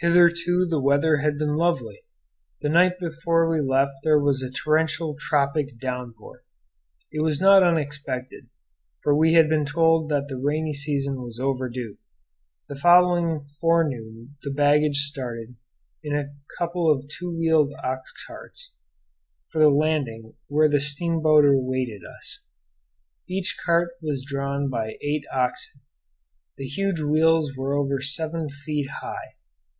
[0.00, 2.02] Hitherto the weather had been lovely.
[2.60, 6.44] The night before we left there was a torrential tropic downpour.
[7.10, 8.50] It was not unexpected,
[9.02, 11.96] for we had been told that the rainy season was overdue.
[12.68, 15.56] The following forenoon the baggage started,
[16.02, 16.28] in a
[16.58, 18.76] couple of two wheeled ox carts,
[19.48, 22.40] for the landing where the steamboat awaited us.
[23.26, 25.80] Each cart was drawn by eight oxen.
[26.58, 29.36] The huge wheels were over seven feet high.